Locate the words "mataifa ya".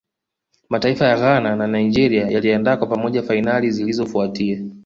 0.69-1.15